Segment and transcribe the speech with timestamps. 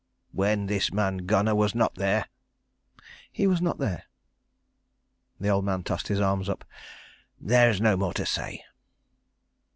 [0.31, 2.25] "When this man Gunnar was not there?"
[3.31, 4.05] "He was not there."
[5.39, 6.65] The old man tossed his arms up.
[7.39, 8.65] "There is no more to say."